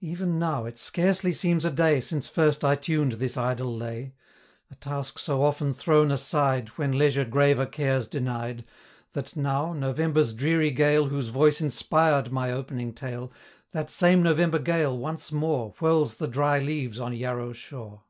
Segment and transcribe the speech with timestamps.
[0.00, 4.14] Even now it scarcely seems a day, Since first I tuned this idle lay;
[4.70, 8.64] A task so often' thrown aside, When leisure graver cares denied,
[9.12, 13.30] 30 That now, November's dreary gale, Whose voice inspired my opening tale,
[13.72, 18.04] That same November gale once more Whirls the dry leaves on Yarrow shore.